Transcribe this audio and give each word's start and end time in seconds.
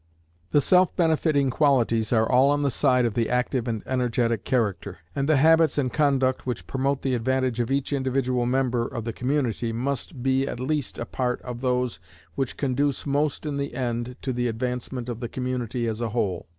The 0.49 0.61
self 0.61 0.95
benefiting 0.95 1.51
qualities 1.51 2.11
are 2.11 2.27
all 2.27 2.49
on 2.49 2.63
the 2.63 2.71
side 2.71 3.05
of 3.05 3.13
the 3.13 3.29
active 3.29 3.67
and 3.67 3.83
energetic 3.85 4.45
character, 4.45 4.97
and 5.15 5.29
the 5.29 5.37
habits 5.37 5.77
and 5.77 5.93
conduct 5.93 6.43
which 6.43 6.65
promote 6.65 7.03
the 7.03 7.13
advantage 7.13 7.59
of 7.59 7.69
each 7.69 7.93
individual 7.93 8.47
member 8.47 8.87
of 8.87 9.05
the 9.05 9.13
community 9.13 9.71
must 9.71 10.23
be 10.23 10.47
at 10.47 10.59
least 10.59 10.97
a 10.97 11.05
part 11.05 11.39
of 11.43 11.61
those 11.61 11.99
which 12.33 12.57
conduce 12.57 13.05
most 13.05 13.45
in 13.45 13.57
the 13.57 13.75
end 13.75 14.15
to 14.23 14.33
the 14.33 14.47
advancement 14.47 15.07
of 15.07 15.19
the 15.19 15.29
community 15.29 15.85
as 15.85 16.01
a 16.01 16.09
whole. 16.09 16.47